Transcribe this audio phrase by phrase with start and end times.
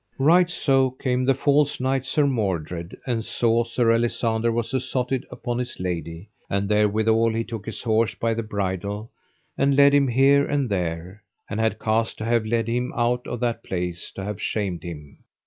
[0.17, 5.59] Right so came the false knight Sir Mordred, and saw Sir Alisander was assotted upon
[5.59, 9.11] his lady; and therewithal he took his horse by the bridle,
[9.59, 13.41] and led him here and there, and had cast to have led him out of
[13.41, 15.19] that place to have shamed him.